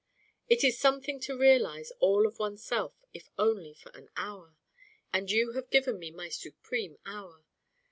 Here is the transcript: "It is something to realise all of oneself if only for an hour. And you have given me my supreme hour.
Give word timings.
"It 0.49 0.63
is 0.63 0.79
something 0.79 1.19
to 1.19 1.37
realise 1.37 1.91
all 1.99 2.25
of 2.25 2.39
oneself 2.39 2.95
if 3.13 3.29
only 3.37 3.75
for 3.75 3.89
an 3.91 4.09
hour. 4.17 4.57
And 5.13 5.29
you 5.29 5.51
have 5.51 5.69
given 5.69 5.99
me 5.99 6.09
my 6.09 6.27
supreme 6.27 6.97
hour. 7.05 7.45